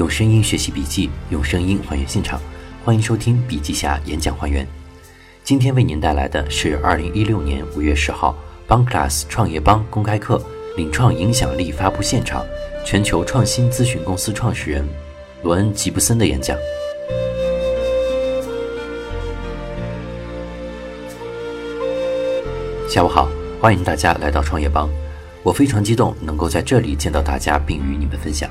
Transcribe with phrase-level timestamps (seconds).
[0.00, 2.40] 用声音学习笔记，用声音还原现场。
[2.82, 4.66] 欢迎收听笔记侠演讲还原。
[5.44, 8.34] 今天为您带来的是二零一六年五月十号
[8.66, 10.42] 邦 Class 创业邦公开课
[10.74, 12.46] 领创影响力发布现场，
[12.82, 14.88] 全球创新咨询公司创始人
[15.42, 16.56] 罗恩·吉布森的演讲。
[22.88, 23.28] 下午好，
[23.60, 24.88] 欢迎大家来到创业邦。
[25.42, 28.50] 我非常激动能够在这里见到大家，并与你们分享。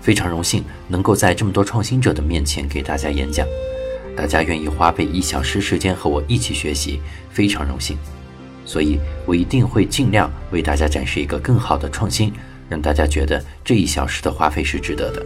[0.00, 3.46] 非常荣幸能够在这么多创新者的面前给大家演讲，
[4.16, 7.00] 大家愿意花费一小时时间和我一起学习，
[7.30, 7.96] 非常荣幸。
[8.64, 12.32] 所以我一定会尽量为大家展示一个更好的创新，
[12.68, 15.22] 让大家觉得这一小时的花费是值得的。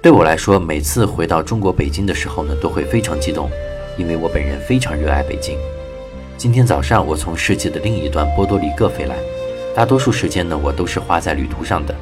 [0.00, 3.50] 对我来说，每次回到中国北京的时候呢，都会非常激动，
[3.98, 5.58] 因为我本人非常热爱北京。
[6.38, 9.16] 今天早上我从世界的另一端波多黎各飞来，
[9.74, 11.94] 大多数时间呢，我都是花在旅途上的。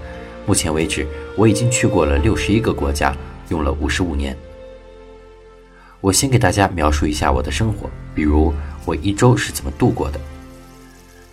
[0.46, 1.06] 目前为止，
[1.36, 3.16] 我已经去过了六十一个国家，
[3.48, 4.36] 用了五十五年。
[6.00, 8.52] 我先给大家描述一下我的生活，比如
[8.84, 10.20] 我一周是怎么度过的。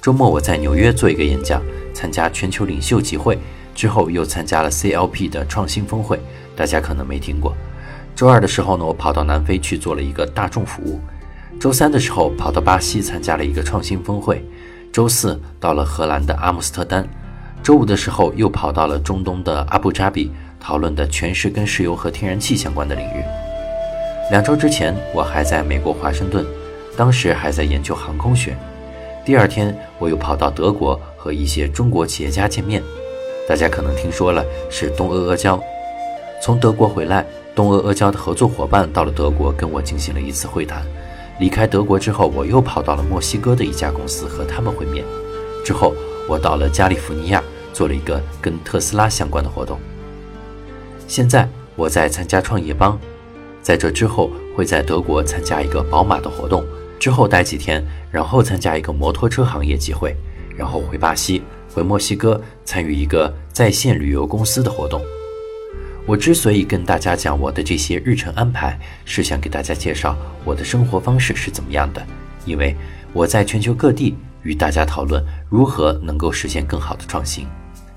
[0.01, 1.61] 周末我在纽约做一个演讲，
[1.93, 3.37] 参加全球领袖集会，
[3.75, 6.17] 之后又参加了 CLP 的创新峰会，
[6.55, 7.53] 大家可能没听过。
[8.15, 11.01] 周二的时候呢，我跑到南非去做了一个大众服务。
[11.59, 14.43] 周三的时候跑到巴西参加了一个创新峰会。
[14.91, 17.07] 周四到了荷兰的阿姆斯特丹。
[17.63, 23.23] 周五的时候，又跑到了中东的阿布扎比，讨论的全是跟石油和天然气相关的领域。
[24.31, 26.43] 两周之前，我还在美国华盛顿，
[26.97, 28.57] 当时还在研究航空学。
[29.23, 32.81] 第二天，我又跑到德国和一些中国企业家见面。
[33.47, 35.61] 大家可能听说了，是东阿阿胶。
[36.41, 40.83] 从德国回来，东阿阿胶的合作伙伴到了德国，跟我进行了一次会谈。
[41.39, 45.05] 离开德国之后，我又跑到了墨西哥的一家公司和他们会面。
[45.63, 45.93] 之后，
[46.27, 47.43] 我到了加利福尼亚。
[47.73, 49.79] 做了一个跟特斯拉相关的活动。
[51.07, 52.99] 现在我在参加创业邦，
[53.61, 56.65] 在这之后会在德国参加一个宝马的活动，
[56.99, 60.15] 之后待几天，然后参加一个摩托车行业集会，
[60.55, 61.41] 然后回巴西、
[61.73, 65.01] 回墨西哥参与一个在线旅游公司的活动。
[66.07, 72.05] 我之所以跟大家讲我的这些日程安排，是想给大家介绍我的生活方式是怎么样的，
[72.45, 72.75] 因为
[73.13, 77.45] 我在全球各地与大家讨论如何能够实现更好的创新。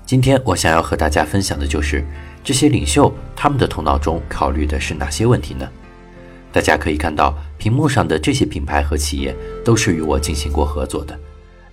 [0.05, 2.05] 今天我想要和大家分享的就是
[2.43, 5.67] 这些领袖他们的头脑中考虑的是哪些问题呢？
[6.51, 11.19] 大家可以看到屏幕上的这些品牌和企业都是与我进行过合作的，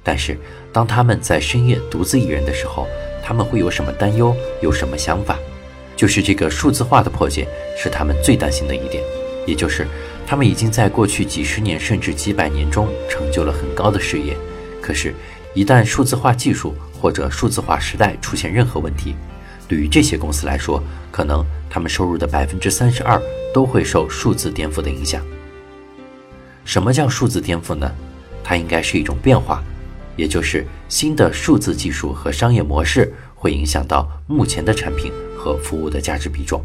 [0.03, 0.38] 但是
[0.72, 2.88] 当他们在深夜独自一人的时候，
[3.22, 5.38] 他们会有什么担忧，有什么想法？
[5.94, 9.04] 就是这个数字化的破解是他们最担心的一点，
[9.47, 9.87] 也就是
[10.26, 14.34] 他们已经在过去几十年甚至几百年中成就了很高的事业，
[14.81, 15.14] 可是，
[15.53, 19.17] 一旦数字化技术或者数字化时代出现任何问题，
[19.67, 20.81] 对于这些公司来说，
[21.11, 23.21] 可能他们收入的百分之三十二
[23.53, 25.21] 都会受数字颠覆的影响。
[26.65, 27.91] 什么叫数字颠覆呢？
[28.45, 29.65] 它应该是一种变化，
[30.15, 36.65] 也就是新的数字技术和商业模式会影响到目前的产品和服务的价值比重。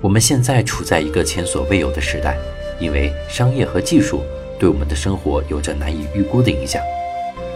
[0.00, 2.38] 我们现在处在一个前所未有的时代，
[2.78, 4.22] 因为商业和技术
[4.60, 6.80] 对我们的生活有着难以预估的影响。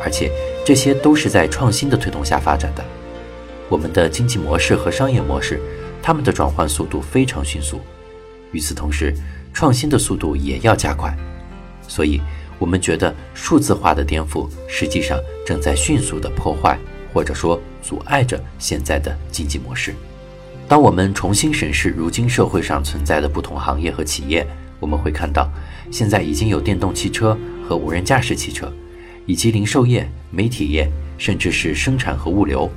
[0.03, 0.31] 而且
[0.69, 2.84] 这些都是在创新的推动下发展的。
[3.71, 5.59] 我们的经济模式和商业模式，
[6.03, 7.81] 它们的转换速度非常迅速。
[8.53, 9.15] 与此同时，
[9.55, 11.17] 创新的速度也要加快。
[11.89, 12.21] 所以，
[12.59, 16.79] 我们觉得数字化的颠覆实际上正在迅速地破坏，
[17.15, 19.95] 或者说阻碍着现在的经济模式。
[20.69, 24.47] 当我们重新审视如今社会上存在的不同行业和企业，
[24.81, 25.50] 我们会看到，
[25.91, 27.35] 现在已经有电动汽车
[27.67, 28.71] 和无人驾驶汽车。
[29.28, 32.69] 以及零售业、媒体业，甚至是生产和物流，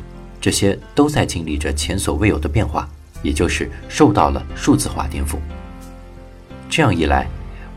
[0.42, 2.90] 这些都在经历着前所未有的变化，
[3.24, 5.38] 也就是受到了数字化颠覆。
[6.70, 7.26] 这样一来，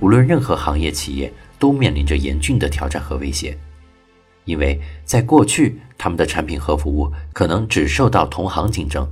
[0.01, 3.57] 无论任何行业企业都面临着严峻的挑战和威胁，
[4.45, 9.09] 因为在过去，他们的产品和服务可能只受到同行竞争，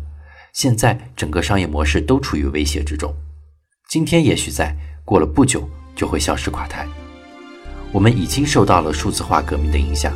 [0.53, 3.15] 现在整个商业模式都处于威胁之中。
[3.89, 6.85] 今天也许在过了不久就会消失垮台。
[7.93, 10.13] 我们已经受到了数字化革命的影响，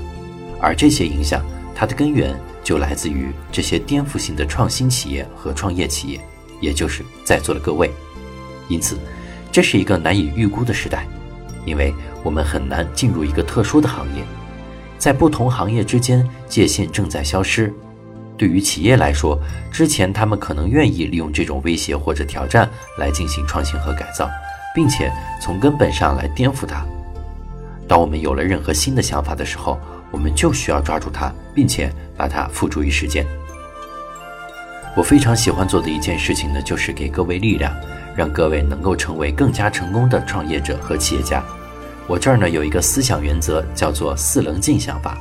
[0.61, 1.45] 而这些影响，
[1.75, 2.35] 它的根源
[2.65, 6.21] 就来自于这些颠覆性的创新企业和创业企业，
[6.61, 7.91] 也就是在座的各位。
[8.69, 8.99] 因此，
[9.53, 11.07] 这是一个难以预估的时代，
[11.67, 11.95] 因为
[12.25, 14.25] 我们很难进入一个特殊的行业，
[14.99, 17.73] 在不同行业之间界限正在消失。
[18.39, 19.39] 对于企业来说，
[19.71, 22.69] 之前他们可能愿意利用这种威胁或者挑战
[22.99, 24.29] 来进行创新和改造，
[24.75, 26.87] 并且从根本上来颠覆它。
[27.89, 29.79] 当我们有了任何新的想法的时候，
[30.11, 33.27] 我们就需要抓住它，并且把它付诸于实践。
[34.97, 37.75] 我非常喜欢做的一件事情呢，就是给各位力量，
[38.17, 41.45] 让各位能够成为更加成功的创业者和企业家。
[42.07, 45.19] 我这儿呢有一个思想原则，叫做四棱镜想法。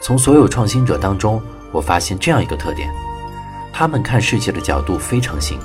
[0.00, 1.42] 从所有创新者当中，
[1.72, 2.88] 我发现这样一个特点：
[3.72, 5.58] 他们看世界的角度非常新，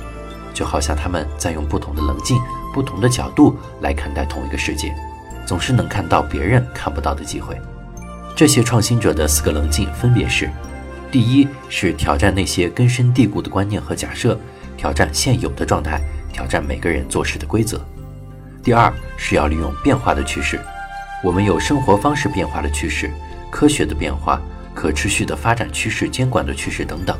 [0.54, 2.36] 就好像他们在用不同的棱镜、
[2.72, 4.94] 不同的角度来看待同一个世界，
[5.44, 7.60] 总是能看到别人看不到的机会。
[8.36, 10.50] 这些创新者的四个棱镜分别是：
[11.10, 14.38] 第一是挑战那些根深蒂固的观念和假设，
[14.76, 16.00] 挑战现有的状态，
[16.32, 17.78] 挑战每个人做事的规则；
[18.62, 20.60] 第二是要利用变化的趋势，
[21.22, 23.10] 我们有生活方式变化的趋势。
[23.50, 24.42] 科学的变化、
[24.74, 27.16] 可持续的发展趋势、监管的趋势等等，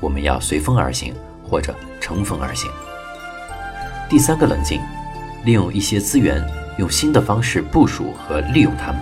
[0.00, 2.70] 我们要随风而行，或者乘风而行。
[4.06, 4.78] 第三个冷静，
[5.46, 6.46] 利用一些资源，
[6.82, 9.00] 用新的方式部署和利用它们，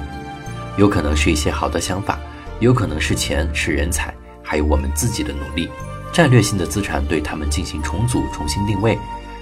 [0.77, 2.21] 有可能是一些好的想法，
[2.59, 4.13] 有可能是钱、是人才，
[4.43, 5.71] 还有我们自己的努力，
[6.13, 8.99] 战略性的资产，对他们进行重组、重新定位，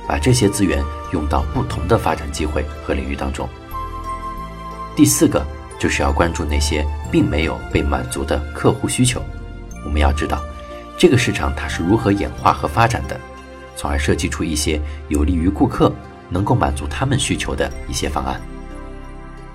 [0.06, 0.80] 把这些资源
[1.12, 3.48] 用到不同的发展机会和领域当中。
[4.94, 5.44] 第四个。
[5.80, 9.22] 就是要关注那些并没有被满足的客户需求。
[9.84, 10.42] 我们要知道，
[10.98, 13.16] 这个市场它是如何演化和发展的，
[13.76, 15.94] 从而设计出一些有利于顾客、
[16.30, 18.40] 能够满足他们需求的一些方案。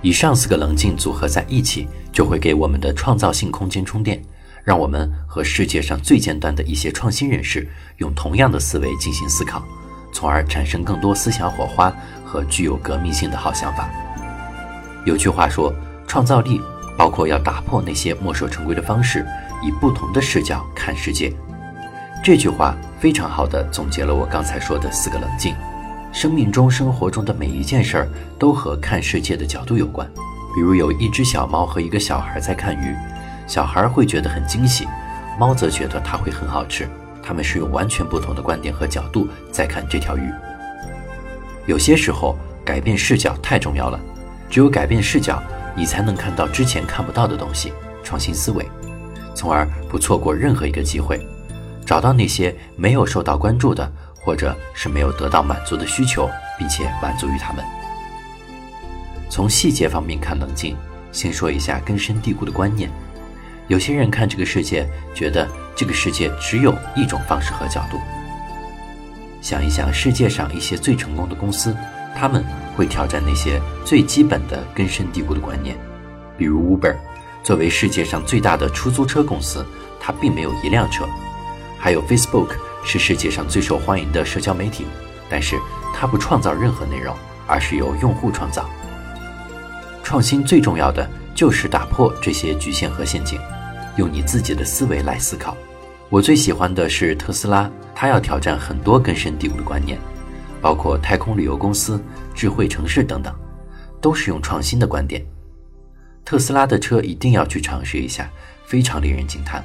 [0.02, 4.22] 以上四个棱镜组合在一起，就会给我们的创造性空间充电，
[4.64, 9.64] 让我们和世界上最尖端的一些创新人士用同样的思维进行思考，
[10.12, 11.94] 从而产生更多思想火花
[12.26, 13.90] 和具有革命性的好想法。
[15.06, 15.74] 有句话说。
[16.06, 16.62] 创造力
[16.96, 19.26] 包括要打破那些墨守成规的方式，
[19.64, 21.34] 以不同的视角看世界。
[22.24, 25.56] 这句话非常好的总结了我刚才说的四个冷静。
[26.14, 30.08] 生命中、生活中的每一件事儿都和看世界的角度有关。
[30.56, 32.96] 比如有一只小猫和一个小孩在看鱼，
[33.48, 34.88] 小孩会觉得很惊喜，
[35.40, 36.88] 猫则觉得它会很好吃。
[37.24, 40.32] 他们是用完全不同的观点和角度在看这条鱼。
[41.66, 44.00] 有些时候改变视角太重要了，
[44.50, 45.42] 只有改变视角。
[45.76, 47.74] 你才能看到之前看不到的东西，
[48.04, 48.64] 创新思维，
[49.34, 51.20] 从而不错过任何一个机会，
[51.84, 53.92] 找到那些没有受到关注的，
[54.24, 57.64] 或者是没有得到满足的需求，并且满足于他们。
[59.30, 60.76] 从细节方面看，冷静。
[61.12, 62.90] 先说一下根深蒂固的观念。
[63.68, 67.98] 有些人看这个世界，觉得这个世界只有一种方式和角度。
[69.42, 71.76] 想一想世界上一些最成功的公司，
[72.16, 72.44] 他们。
[72.76, 75.78] 会挑战那些最基本的根深蒂固的观念，
[76.36, 76.96] 比如 Uber，
[77.44, 79.64] 作为世界上最大的出租车公司，
[80.00, 81.06] 它并没有一辆车；
[81.78, 84.86] 还有 Facebook 是世界上最受欢迎的社交媒体，
[85.30, 85.60] 但是
[85.96, 87.16] 它不创造任何内容，
[87.48, 88.70] 而是由用户创造。
[90.04, 93.40] 创新最重要的就是打破这些局限和陷阱，
[93.98, 95.56] 用你自己的思维来思考。
[96.10, 99.98] 我最喜欢的是特斯拉，它要挑战很多根深蒂固的观念。
[100.62, 102.02] 包括太空旅游公司、
[102.34, 103.36] 智慧城市等等，
[104.00, 105.22] 都是用创新的观点。
[106.24, 108.30] 特斯拉的车一定要去尝试一下，
[108.66, 109.62] 非常令人惊叹。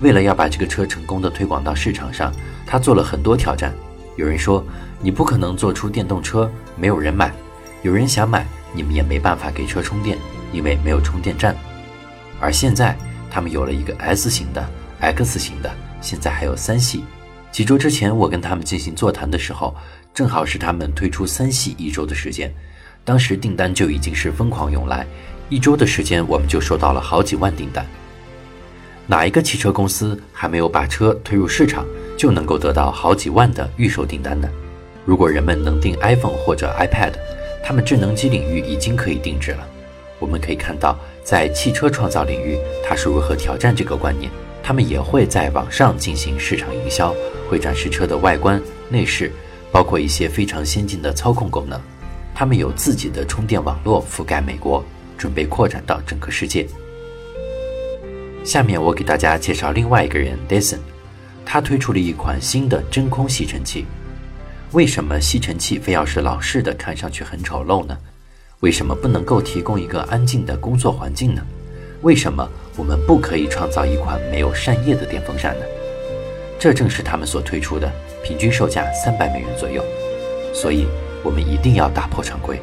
[0.00, 2.32] 为了要把这个车成功的推广到市场上，
[2.66, 3.72] 他做了很多挑战。
[4.16, 4.64] 有人说
[5.00, 7.30] 你不可能做出电动车，没有人买；
[7.82, 10.18] 有人想买，你们也没办法给车充电，
[10.52, 11.56] 因为没有充电站。
[12.40, 12.96] 而现在
[13.30, 14.64] 他们有了一个 S 型的、
[15.00, 17.04] X 型的，现在还有三系。
[17.50, 19.74] 几周之前，我跟他们进行座谈的时候。
[20.14, 22.54] 正好是他们推出三系一周的时间，
[23.04, 25.04] 当时订单就已经是疯狂涌来，
[25.48, 27.84] 一周的时间我们就收到了好几万订单。
[29.06, 31.84] 哪一个汽车公司还没有把车推入市场，
[32.16, 34.48] 就能够得到好几万的预售订单呢？
[35.04, 37.12] 如果人们能订 iPhone 或者 iPad，
[37.62, 39.66] 他们智能机领域已经可以定制了。
[40.18, 44.30] 我们可以看到，在汽车创造领域，它是如何挑战这个观念。
[44.62, 47.14] 他们也会在网上进行市场营销，
[47.50, 49.30] 会展示车的外观、内饰。
[49.70, 51.80] 包括一些非常先进的操控功能，
[52.32, 54.84] 他们有自己的充电网络覆盖美国，
[55.18, 56.64] 准备扩展到整个世界。
[58.44, 60.80] 下面我给大家介绍另外一个人，Dyson，
[61.46, 63.86] 他推出了一款新的真空吸尘器。
[64.72, 67.96] 为什么吸尘器非要是老式的，看上去很丑陋呢？
[68.60, 71.40] 为什么不能够提供一个安静的工作环境呢？
[72.02, 72.46] 为什么
[72.76, 75.64] 我们不可以创造一款没有扇叶的电风扇呢？
[76.58, 77.90] 这正是他们所推出的。
[78.22, 79.84] 平均售价三百美元左右，
[80.54, 80.86] 所以
[81.22, 82.58] 我们一定要打破常规。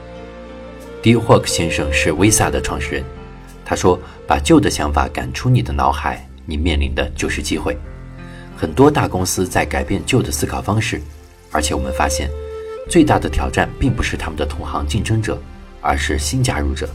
[1.04, 3.04] d h o k 先生是 Visa 的创始人，
[3.63, 7.77] 他说：“把旧的想法赶出你的脑海，你面临的就是机会。”
[8.58, 11.01] 很多大公司在改变旧的思考方式，
[11.51, 12.30] 而且我们发现，
[12.89, 15.41] 最大的挑战并不是他们的同行竞争者，
[15.82, 16.89] 而是新加入者。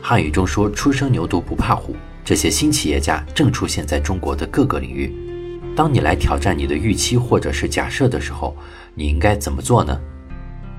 [0.00, 1.94] 汉语中说“初生牛犊不怕虎”，
[2.24, 5.14] 这些新企业家正出现在中国的各个领域。
[5.76, 8.56] 当你来挑战你的预期或者是假设的时候，
[8.94, 10.00] 你应该怎么做呢？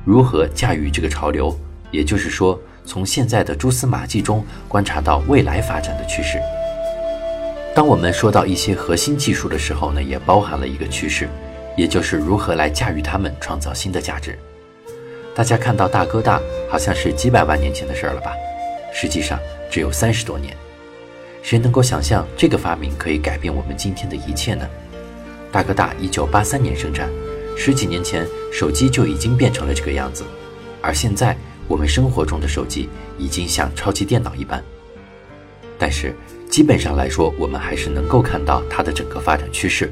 [0.03, 1.57] 如何驾驭这个潮流？
[1.91, 6.39] 也就是说，从现在的蛛丝马迹中观察到未来发展的趋势。
[7.75, 11.27] 当我们说到一些核心技术的时候呢，也包含了一个趋势，
[11.75, 14.39] 也就是如何来驾驭它们，创造新的价值。
[15.35, 18.31] 大家看到大哥大好像是几百万年前的事儿了吧？
[18.91, 19.37] 实际上
[19.69, 20.55] 只有三十多年。
[21.43, 24.67] 谁能够想象这个发明可以改变我们今天的一切呢？
[25.51, 27.07] 大哥大一九八三年生产，
[27.55, 30.23] 十几年前手机就已经变成了这个样子，
[30.81, 34.63] 而现在我们生活中的手机已经像超级电脑一般。
[35.77, 36.15] 但是
[36.49, 39.91] 基本上来说，我们还是能够看到它的整个发展趋势。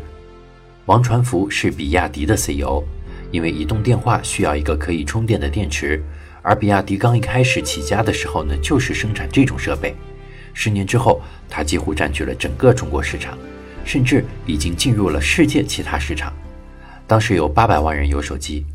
[0.85, 2.83] 王传福是比亚迪的 CEO。
[3.31, 6.01] 因为移动电话需要一个可以充电的电池，
[6.41, 9.93] 而比亚迪刚一开始起家的时候呢，就是生产这种设备。
[10.53, 13.37] 十年之后，它几乎占据了整个中国市场，
[13.83, 16.31] 甚至已经进入了世界其他市场。
[17.07, 18.65] 当时有八百万人有手机，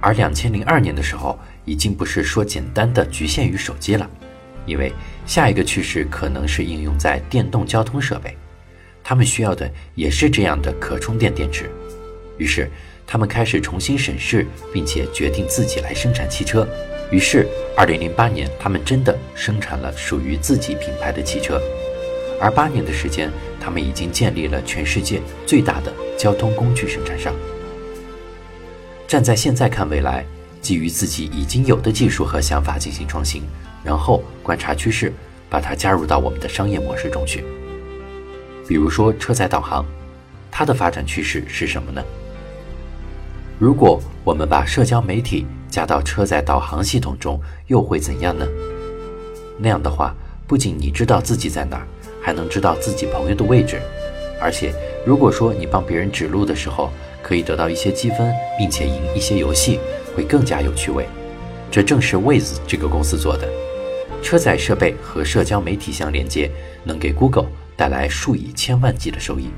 [0.00, 4.08] 而两千零二年的时候，已经不是说简单的局限于手机了，
[4.66, 4.92] 因为
[5.26, 8.36] 下一个趋势可能是应用在电动交通设备，
[9.02, 11.70] 他们需要的也是这样的可充电电池。
[12.38, 12.70] 于是。
[13.12, 16.64] 他们开始重新审视，并且决定自己来生产汽车。
[17.10, 17.44] 于是，
[17.76, 21.60] 二零零八年，他们真的生产了属于自己品牌的汽车。
[22.40, 23.28] 而八年的时间，
[23.60, 27.34] 他们已经建立了全世界最大的交通工具生产商。
[29.10, 30.24] 站在现在看未来，
[30.62, 33.42] 基于自己已经有的技术和想法进行创新，
[33.82, 35.12] 然后观察趋势，
[35.48, 37.44] 把它加入到我们的商业模式中去。
[38.68, 39.84] 比如说车载导航，
[40.48, 42.00] 它的发展趋势是什么呢？
[43.58, 48.46] 如果我们把社交媒体加到车载导航系统中，又会怎样呢？
[49.58, 50.14] 那样的话，
[50.46, 51.86] 不仅你知道自己在哪儿，
[52.22, 53.82] 还能知道自己朋友的位置。
[54.40, 54.72] 而且，
[55.04, 56.92] 如果说你帮别人指路的时候，
[57.30, 59.78] 可以得到一些积分，并且赢一些游戏，
[60.16, 61.06] 会更加有趣味。
[61.70, 63.48] 这正是 Waze 这个公司做的。
[64.20, 66.50] 车载设备和社交媒体相连接，
[66.82, 67.46] 能给 Google
[67.76, 69.50] 带来数以千万计的收益。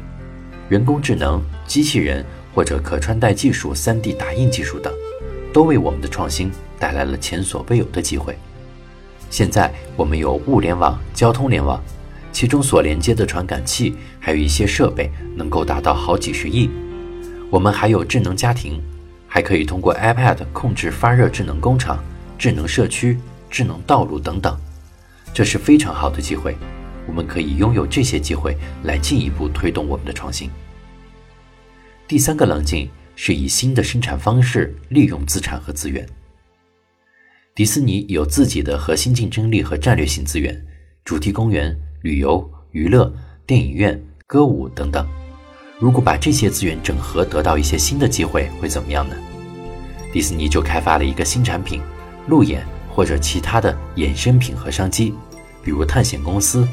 [0.69, 2.23] 人工智能、机器人。
[2.55, 4.93] 或者可穿戴技术、3D 打印技术等，
[5.55, 8.37] 都为我们的创新带来了前所未有的机会。
[9.31, 11.83] 现在我们有物联网、交通联网，
[12.31, 16.69] 其中所连接的传感器还有一些设备能够达到好几十亿。
[17.53, 18.81] 我们还有智能家庭，
[19.29, 22.03] 还可以通过 iPad 控制发热智能工厂、
[22.39, 23.19] 智能社区、
[23.51, 24.59] 智能道路等等。
[25.35, 26.57] 这是非常好的机会，
[27.07, 30.49] 我们可以拥有这些机会来进一步推动我们的创新。
[32.09, 36.09] 第三个冷静是以新的生产方式利用资产和资源。
[37.55, 40.59] 迪士尼有自己的核心竞争力和战略性资源，
[41.05, 43.13] 主题公园、旅游、娱乐、
[43.47, 45.07] 电影院、歌舞等等。
[45.83, 49.17] 如果把这些资源整合，得到一些新的机会，会怎么样呢？
[50.13, 51.83] 迪士尼就开发了一个新产品——
[52.29, 55.13] 路演或者其他的衍生品和商机，
[55.61, 56.65] 比如探险公司，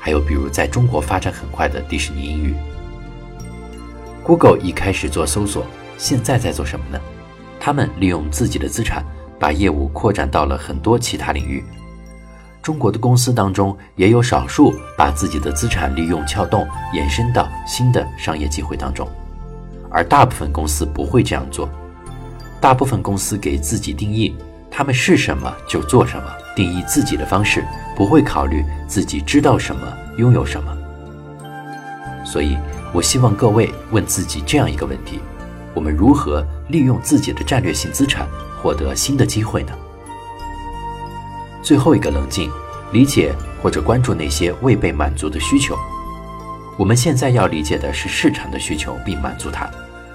[0.00, 2.54] 还有比如在中国发展很快的迪士尼英语。
[4.22, 5.66] Google 一开始做搜索，
[5.98, 6.98] 现在在做什么呢？
[7.60, 9.04] 他们利用自己的资产，
[9.38, 11.62] 把业务扩展到了很多其他领域。
[12.66, 19.08] 中国的公司当中，也有少数把自己的资产利用撬动，延伸到新的商业机会当中，
[19.88, 21.68] 而大部分公司不会这样做。
[22.60, 24.34] 大部分公司给自己定义，
[24.68, 26.24] 他们是什么就做什么，
[26.56, 29.86] 定义自己的方式，不会考虑自己知道什么，
[30.18, 30.76] 拥有什么。
[32.24, 32.58] 所以。
[32.92, 35.20] 我希望各位问自己这样一个问题：
[35.72, 38.26] 我们如何利用自己的战略性资产
[38.60, 39.72] 获得新的机会呢？
[41.66, 42.48] 最后一个冷静，
[42.92, 45.76] 理解或者关注那些未被满足的需求。
[46.76, 49.68] 我们现在要理解的是市场的需求，并满足它。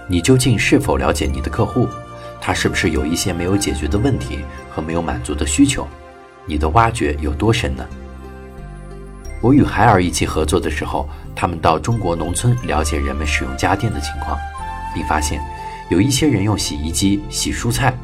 [0.07, 1.89] 你究竟是否了解你的客户？
[2.39, 4.39] 他是不是有一些没有解决的问题
[4.69, 5.85] 和没有满足的需求？
[6.45, 7.85] 你的挖掘有多深呢？
[9.41, 11.09] 我与海尔一起合作的时候。
[11.35, 14.37] 他们到中国农村了解人们使用家电的情况，
[14.93, 15.41] 并发现，
[15.89, 17.97] 有一些人用洗衣机洗蔬菜，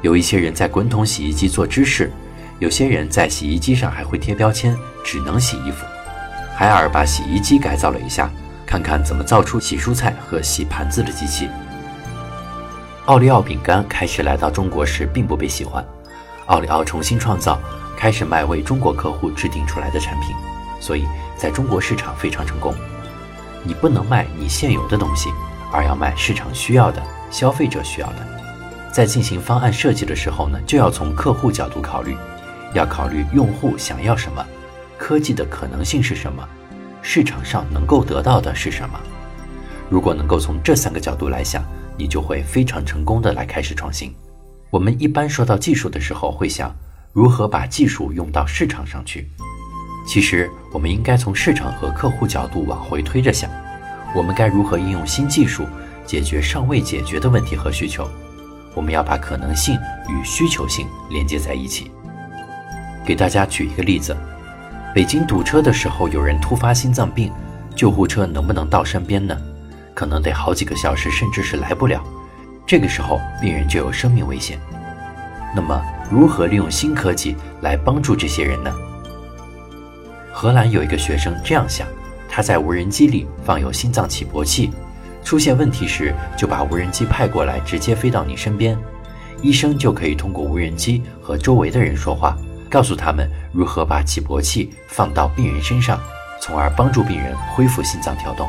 [0.00, 2.10] 有一些人在滚筒洗衣机做芝士，
[2.58, 5.86] 有些人在洗衣机上还会贴标签，只能洗衣服。
[6.56, 8.28] 海尔把洗衣机改造了一下，
[8.66, 11.48] 看看怎么造出洗蔬菜和洗盘子的机器。
[13.06, 15.84] 奥利奥饼干开始来到中国时并不被喜欢，
[16.46, 17.60] 奥利奥重新创造，
[17.96, 20.34] 开始卖为中国客户制定出来的产品。
[20.80, 22.74] 所以，在中国市场非常成功。
[23.62, 25.28] 你不能卖你现有的东西，
[25.72, 27.00] 而要卖市场需要的、
[27.30, 28.26] 消费者需要的。
[28.92, 32.16] 在进行方案设计的时候呢，就要从客户角度考虑，
[32.74, 34.44] 要考虑用户想要什么，
[34.96, 36.46] 科技的可能性是什么，
[37.02, 38.98] 市场上能够得到的是什么。
[39.88, 41.64] 如果能够从这三个角度来想，
[41.96, 44.14] 你就会非常成功的来开始创新。
[44.70, 46.74] 我们一般说到技术的时候，会想
[47.12, 49.28] 如何把技术用到市场上去。
[50.06, 53.50] 其实，我们应该从市场和客户角度往回推着想，
[54.14, 55.66] 我们该如何应用新技术
[56.06, 58.08] 解决尚未解决的问题和需求？
[58.74, 59.74] 我们要把可能性
[60.08, 61.90] 与需求性连接在一起。
[63.08, 64.14] 给大家举一个例子：
[64.94, 67.32] 北京堵车的时候，有人突发心脏病，
[67.74, 69.34] 救护车能不能到身边呢？
[69.94, 72.04] 可能得好几个小时，甚至是来不了。
[72.66, 74.58] 这个时候，病人就有生命危险。
[75.56, 78.70] 那么，如何利用新科技来帮助这些人呢？
[80.30, 81.88] 荷兰有一个学生这样想：
[82.28, 84.70] 他在无人机里放有心脏起搏器，
[85.24, 88.78] 出现问题时就把无人机派过来，直接飞到你身边，
[89.40, 92.36] 医生就可以通过无人机和周围的人说话，
[92.68, 96.00] 告诉他们如何把起搏器放到病人身上，
[96.40, 98.48] 从而帮助病人恢复心脏跳动。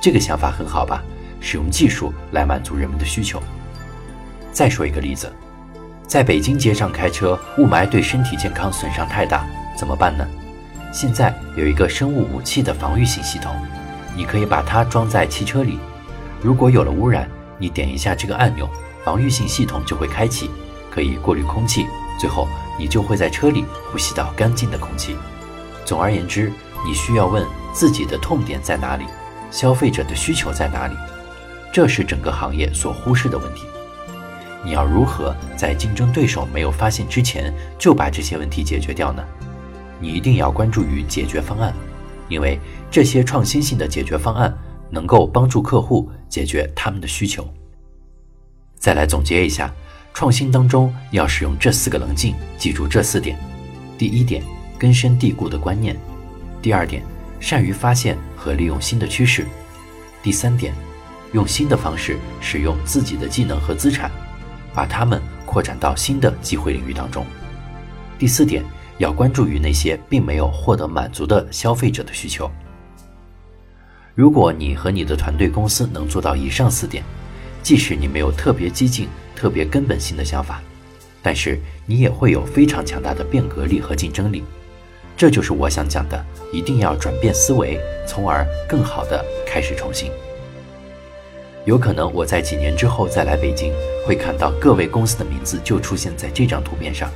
[0.00, 1.02] 这个想法很好吧？
[1.40, 3.42] 使用技术来满足人们的需求。
[4.52, 5.32] 再说一个例子，
[6.06, 10.26] 在北京街上开车，雾霾对身体健康损伤太大，怎么办呢？
[10.92, 13.54] 现在有一个生物武器的防御性系统，
[14.16, 15.78] 你可以把它装在汽车里。
[16.42, 17.28] 如果有了污染，
[17.58, 18.68] 你点一下这个按钮，
[19.04, 20.50] 防御性系统就会开启，
[20.90, 21.86] 可以过滤空气。
[22.18, 25.16] 最后，你就会在车里呼吸到干净的空气。
[25.84, 26.52] 总而言之，
[26.86, 29.04] 你需要问自己的痛点在哪里，
[29.50, 30.94] 消费者的需求在哪里，
[31.72, 33.64] 这是整个行业所忽视的问题。
[34.64, 39.24] 你要如何在竞争对手没有发现之前就把这些问题解决掉呢？
[40.00, 41.72] 你一定要关注于解决方案，
[42.28, 44.56] 因为这些创新性的解决方案
[44.90, 47.48] 能够帮助客户解决他们的需求。
[48.76, 49.72] 再来总结一下，
[50.18, 53.38] 创新当中要使用这四个棱镜，记住这四点：
[53.96, 54.42] 第一点，
[54.76, 55.94] 根深蒂固的观念；
[56.60, 57.04] 第二点，
[57.38, 59.44] 善于发现和利用新的趋势；
[60.20, 60.74] 第三点，
[61.30, 64.10] 用新的方式使用自己的技能和资产，
[64.74, 67.22] 把它们扩展到新的机会领域当中；
[68.18, 68.64] 第四点。
[68.98, 72.50] 要关注于那些并没有获得满足的消费者的需求。
[74.16, 77.04] 如果你和你的团队公司能做到以上四点，
[77.68, 80.62] 即使你没有特别激进、特别根本性的想法，
[81.20, 84.42] 但是你也会有非常强大的变革力和竞争力。
[85.18, 90.10] 这就是我想讲的，一定要转变思维，从而更好的开始创新。
[91.66, 93.70] 有可能我在几年之后再来北京，
[94.06, 97.10] 会看到各位公司的名字就出现在这张图片上。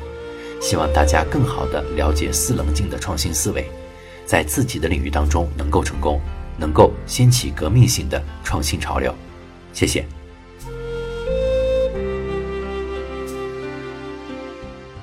[0.60, 3.70] 希望大家更好地了解四棱镜的创新思维，
[4.26, 6.20] 在自己的领域当中能够成功，
[6.58, 9.14] 能够掀起革命性的创新潮流。
[9.72, 10.04] 谢谢。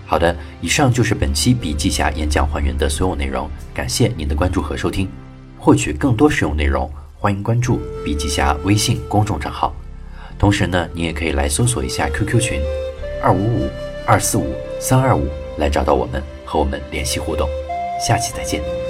[0.10, 5.08] 好的，以上就是本期笔记侠演讲还原的所有内容，感谢您的关注和收听。
[5.60, 9.72] 获取更多实用内容，欢迎关注笔记侠微信公众账号。
[10.40, 12.60] 同时呢，你也可以来搜索一下 QQ 群：
[13.22, 13.70] 二五五
[14.04, 15.28] 二四五三二五。
[15.60, 17.48] 来找到我们，和我们联系互动，
[18.00, 18.89] 下期再见。